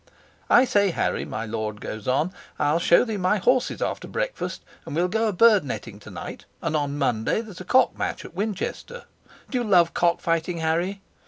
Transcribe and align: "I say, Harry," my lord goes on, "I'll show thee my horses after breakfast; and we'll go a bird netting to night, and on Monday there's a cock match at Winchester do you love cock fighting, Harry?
"I 0.49 0.65
say, 0.65 0.89
Harry," 0.89 1.25
my 1.25 1.45
lord 1.45 1.79
goes 1.79 2.07
on, 2.07 2.33
"I'll 2.57 2.79
show 2.79 3.05
thee 3.05 3.17
my 3.17 3.37
horses 3.37 3.83
after 3.83 4.07
breakfast; 4.07 4.63
and 4.83 4.95
we'll 4.95 5.07
go 5.07 5.27
a 5.27 5.31
bird 5.31 5.63
netting 5.63 5.99
to 5.99 6.09
night, 6.09 6.45
and 6.59 6.75
on 6.75 6.97
Monday 6.97 7.39
there's 7.41 7.61
a 7.61 7.65
cock 7.65 7.95
match 7.95 8.25
at 8.25 8.33
Winchester 8.33 9.03
do 9.51 9.59
you 9.59 9.63
love 9.63 9.93
cock 9.93 10.19
fighting, 10.19 10.57
Harry? 10.57 11.03